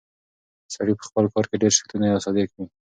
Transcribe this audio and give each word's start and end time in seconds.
سړی 0.73 0.93
په 0.97 1.03
خپل 1.09 1.25
کار 1.33 1.45
کې 1.49 1.55
ډېر 1.61 1.71
ریښتونی 1.75 2.07
او 2.13 2.19
صادق 2.25 2.49
و. 2.55 2.57